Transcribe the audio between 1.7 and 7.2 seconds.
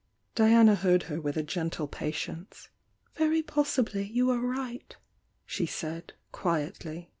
pat' mce. ''Very possibly you are right," she said, quietly.